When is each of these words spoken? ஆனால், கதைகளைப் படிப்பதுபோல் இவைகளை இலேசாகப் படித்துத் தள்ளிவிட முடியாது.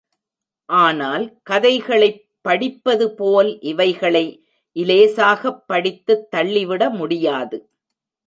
ஆனால், 0.69 1.39
கதைகளைப் 1.43 2.23
படிப்பதுபோல் 2.41 3.59
இவைகளை 3.61 4.45
இலேசாகப் 4.75 5.63
படித்துத் 5.67 6.31
தள்ளிவிட 6.31 6.89
முடியாது. 6.89 7.57